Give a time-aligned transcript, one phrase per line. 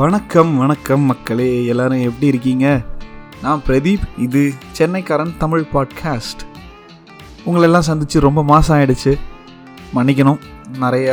[0.00, 1.46] வணக்கம் வணக்கம் மக்களே.
[1.70, 2.66] எல்லாரும் எப்படி இருக்கீங்க?
[3.42, 4.42] நான் பிரதீப் இது
[4.78, 6.42] சென்னைக்காரன் தமிழ் பாட்காஸ்ட்.
[7.46, 9.12] உங்களெல்லாம் சந்தித்து ரொம்ப மாதம் ஆயிடுச்சு.
[9.96, 10.40] மன்னிக்கணும்
[10.78, 11.08] நிறைய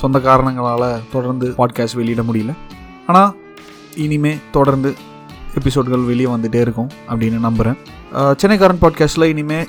[0.00, 2.54] சொந்த காரணங்களால் தொடர்ந்து பாட்காஸ்ட் வெளியிட முடியல.
[3.06, 3.30] ஆனால்
[3.96, 4.92] இனிமே தொடர்ந்து
[5.60, 7.78] எபிசோட்கள் வெளியே வந்துகிட்டே இருக்கும் அப்படின்னு நம்புகிறேன்
[8.42, 9.68] சென்னைக்காரன் பாட்காஸ்ட்டில் இனிமேல்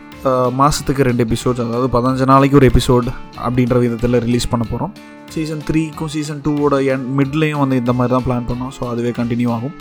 [0.62, 3.10] மாதத்துக்கு ரெண்டு எபிசோட்ஸ் அதாவது பதினஞ்சு நாளைக்கு ஒரு எபிசோட்
[3.48, 4.94] அப்படின்ற விதத்தில் ரிலீஸ் பண்ண போகிறோம்
[5.36, 8.74] சீசன் த்ரீக்கும் சீசன் டூவோட என் மிட்லேயும் வந்து இந்த மாதிரி தான் பிளான் பண்ணோம்.
[8.78, 9.76] ஸோ அதுவே கண்டினியூ ஆகும்.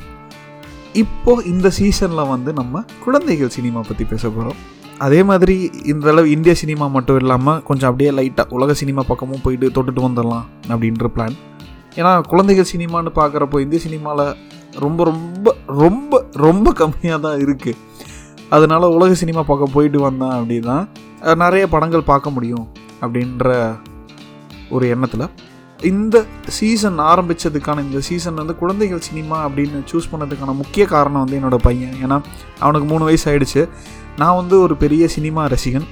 [1.02, 4.58] இப்போது இந்த சீசனில் வந்து நம்ம குழந்தைகள் சினிமா பற்றி பேச போகிறோம்
[5.06, 5.54] அதே மாதிரி
[5.92, 10.44] இந்த அளவு இந்திய சினிமா மட்டும் இல்லாமல் கொஞ்சம் அப்படியே லைட்டாக உலக சினிமா பக்கமும் போயிட்டு தொட்டுட்டு வந்துடலாம்
[10.70, 11.36] அப்படின்ற பிளான்
[11.98, 14.26] ஏன்னா குழந்தைகள் சினிமான்னு பார்க்குறப்போ இந்திய சினிமாவில்
[14.84, 15.48] ரொம்ப ரொம்ப
[15.80, 17.80] ரொம்ப ரொம்ப கம்மியாக தான் இருக்குது
[18.56, 20.76] அதனால உலக சினிமா பக்கம் போயிட்டு வந்தேன் அப்படின்னா
[21.44, 22.66] நிறைய படங்கள் பார்க்க முடியும்
[23.02, 23.48] அப்படின்ற
[24.76, 25.26] ஒரு எண்ணத்தில்
[25.90, 26.16] இந்த
[26.56, 31.96] சீசன் ஆரம்பித்ததுக்கான இந்த சீசன் வந்து குழந்தைகள் சினிமா அப்படின்னு சூஸ் பண்ணதுக்கான முக்கிய காரணம் வந்து என்னோட பையன்.
[32.04, 32.16] ஏன்னா
[32.64, 33.62] அவனுக்கு மூணு வயசு ஆயிடுச்சு.
[34.20, 35.86] நான் வந்து ஒரு பெரிய சினிமா ரசிகன்.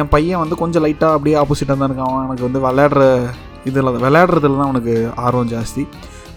[0.00, 2.10] என் பையன் வந்து கொஞ்சம் லைட்டாக அப்படியே ஆப்போசிட்டாக தான் இருக்கான்.
[2.10, 3.02] அவன் எனக்கு வந்து விளையாடுற
[3.70, 4.94] இதில் விளையாடுறதுல தான் அவனுக்கு
[5.26, 5.84] ஆர்வம் ஜாஸ்தி.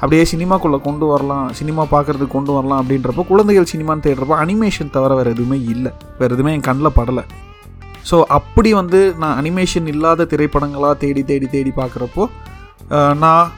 [0.01, 5.33] அப்படியே சினிமாக்குள்ளே கொண்டு வரலாம் சினிமா பார்க்குறதுக்கு கொண்டு வரலாம் அப்படின்றப்போ குழந்தைகள் சினிமான்னு தேடுறப்போ அனிமேஷன் தவிர வேறு
[5.35, 5.91] எதுவுமே இல்லை.
[6.19, 7.23] வேறு எதுவுமே என் கண்ணில் படலை.
[8.09, 12.25] ஸோ அப்படி வந்து நான் அனிமேஷன் இல்லாத திரைப்படங்களாக தேடி தேடி தேடி பார்க்குறப்போ
[13.23, 13.51] நான்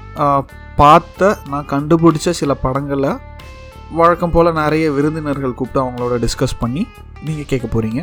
[0.76, 3.12] பார்த்த நான் கண்டுபிடிச்ச சில படங்களை
[4.00, 6.84] வழக்கம் போல் நிறைய விருந்தினர்கள் கூப்பிட்டு அவங்களோட டிஸ்கஸ் பண்ணி
[7.26, 8.02] நீங்கள் கேட்க போகிறீங்க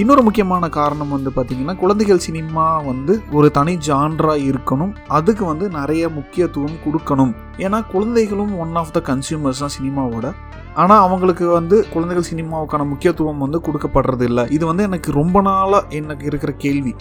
[0.00, 4.92] இன்னொரு முக்கியமான காரணம் வந்து பார்த்திங்கன்னா குழந்தைகள் சினிமா வந்து ஒரு தனி ஜான்ராக இருக்கணும்.
[5.08, 7.34] அதுக்கு வந்து நிறைய முக்கியத்துவம் கொடுக்கணும்.
[7.64, 10.26] ஏன்னா குழந்தைகளும் ஒன் ஆஃப் த கன்சியூமர்ஸ் தான் சினிமாவோட.
[10.74, 16.24] ஆனால் அவங்களுக்கு வந்து குழந்தைகள் சினிமாவுக்கான முக்கியத்துவம் வந்து கொடுக்கப்படுறது இல்லை இது வந்து எனக்கு ரொம்ப நாளாக எனக்கு
[16.30, 16.94] இருக்கிற கேள்வி.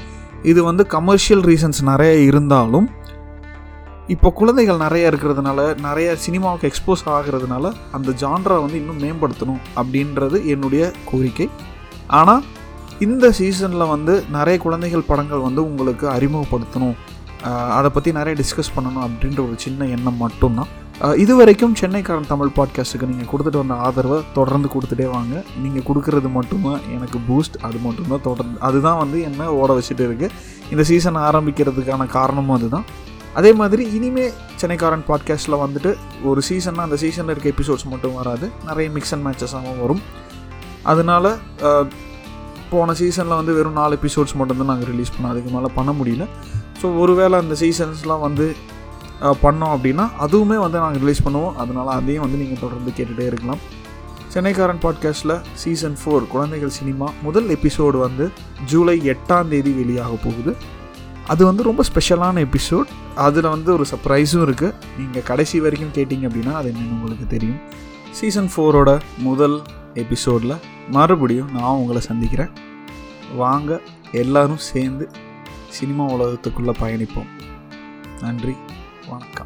[0.52, 2.88] இது வந்து கமர்ஷியல் ரீசன்ஸ் நிறைய இருந்தாலும்
[4.14, 10.84] இப்போ குழந்தைகள் நிறைய இருக்கிறதுனால நிறைய சினிமாவுக்கு எக்ஸ்போஸ் ஆகிறதுனால அந்த ஜான்ரா வந்து இன்னும் மேம்படுத்தணும் அப்படின்றது என்னுடைய
[11.10, 11.48] கோரிக்கை.
[12.20, 12.44] ஆனால்
[13.06, 16.96] இந்த சீசனில் வந்து நிறைய குழந்தைகள் படங்கள் வந்து உங்களுக்கு அறிமுகப்படுத்தணும்
[17.78, 20.70] அதை பற்றி நிறைய டிஸ்கஸ் பண்ணணும் அப்படின்ற ஒரு சின்ன எண்ணம் மட்டும்தான்.
[21.22, 25.34] இது வரைக்கும் சென்னைக்காரன் தமிழ் பாட்காஸ்ட்டுக்கு நீங்கள் கொடுத்துட்டு வந்த ஆதரவை தொடர்ந்து கொடுத்துட்டே வாங்க.
[25.64, 28.58] நீங்கள் கொடுக்கறது மட்டும்தான் எனக்கு பூஸ்ட் அது மட்டும்தான் தொடர்ந்து.
[28.68, 30.30] அதுதான் வந்து என்ன ஓட வச்சுட்டு இருக்குது
[30.72, 32.86] இந்த சீசன் ஆரம்பிக்கிறதுக்கான காரணமும் அதுதான்.
[33.40, 34.26] அதே மாதிரி இனிமே
[34.62, 35.92] சென்னைக்காரன் பாட்காஸ்ட்டில் வந்துட்டு
[36.32, 38.48] ஒரு சீசன்னா அந்த சீசனில் இருக்க எபிசோட்ஸ் மட்டும் வராது.
[38.70, 40.04] நிறைய மிக்ஸ் அண்ட் மேட்சஸாகவும் வரும்.
[40.92, 41.36] அதனால
[42.74, 46.26] போன சீசனில் வந்து வெறும் நாலு எபிசோட்ஸ் மட்டும்தான் நாங்கள் ரிலீஸ் பண்ணோம் அதுக்கு மேலே பண்ண முடியல.
[46.82, 48.46] ஸோ ஒருவேளை அந்த சீசன்ஸ்லாம் வந்து
[49.22, 51.56] பண்ணோம் அப்படின்னா அதுவுமே வந்து நாங்கள் ரிலீஸ் பண்ணுவோம்.
[51.56, 53.60] அதனால் அதையும் வந்து நீங்கள் தொடர்ந்து கேட்டுகிட்டே இருக்கலாம்.
[54.34, 58.32] சென்னைக்காரன் பாட்காஸ்ட்டில் சீசன் ஃபோர் குழந்தைகள் சினிமா முதல் எபிசோடு வந்து
[58.66, 60.56] ஜூலை எட்டாம் தேதி வெளியாக போகுது.
[61.28, 66.54] அது வந்து ரொம்ப ஸ்பெஷலான எபிசோட் அதில் வந்து ஒரு சர்ப்ரைஸும் இருக்குது நீங்கள் கடைசி வரைக்கும் கேட்டிங்க அப்படின்னா
[66.54, 67.60] அது என்னென்னு உங்களுக்கு தெரியும்.
[68.12, 69.62] சீசன் ஃபோரோட முதல்
[69.94, 70.56] எபிசோடில்
[70.92, 72.50] மறுபடியும் நான் உங்களை சந்திக்கிறேன்.
[73.36, 73.82] வாங்க
[74.12, 75.10] எல்லாரும் சேர்ந்து
[75.70, 77.30] சினிமா உலகத்துக்குள்ளே பயணிப்போம்.
[78.22, 78.56] நன்றி.
[79.18, 79.46] んか。